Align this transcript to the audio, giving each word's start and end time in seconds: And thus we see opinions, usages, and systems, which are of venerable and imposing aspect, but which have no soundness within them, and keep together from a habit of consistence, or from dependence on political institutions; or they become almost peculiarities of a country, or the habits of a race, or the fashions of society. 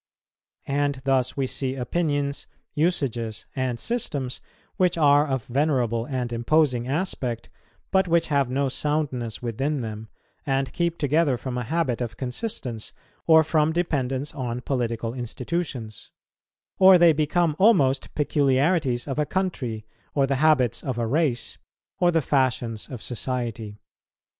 And 0.65 0.95
thus 1.03 1.37
we 1.37 1.45
see 1.45 1.75
opinions, 1.75 2.47
usages, 2.73 3.45
and 3.55 3.79
systems, 3.79 4.41
which 4.77 4.97
are 4.97 5.27
of 5.27 5.45
venerable 5.45 6.05
and 6.05 6.33
imposing 6.33 6.87
aspect, 6.87 7.51
but 7.91 8.07
which 8.07 8.29
have 8.29 8.49
no 8.49 8.67
soundness 8.67 9.43
within 9.43 9.81
them, 9.81 10.09
and 10.43 10.73
keep 10.73 10.97
together 10.97 11.37
from 11.37 11.55
a 11.55 11.63
habit 11.65 12.01
of 12.01 12.17
consistence, 12.17 12.93
or 13.27 13.43
from 13.43 13.71
dependence 13.73 14.33
on 14.33 14.61
political 14.61 15.13
institutions; 15.13 16.09
or 16.79 16.97
they 16.97 17.13
become 17.13 17.55
almost 17.59 18.15
peculiarities 18.15 19.07
of 19.07 19.19
a 19.19 19.25
country, 19.27 19.85
or 20.15 20.25
the 20.25 20.37
habits 20.41 20.83
of 20.83 20.97
a 20.97 21.05
race, 21.05 21.59
or 21.99 22.09
the 22.09 22.23
fashions 22.23 22.89
of 22.89 23.03
society. 23.03 23.77